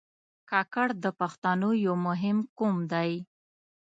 کاکړ 0.49 0.87
د 1.03 1.05
پښتنو 1.19 1.69
یو 1.85 1.95
مهم 2.07 2.37
قوم 2.57 2.77
دی. 2.91 3.11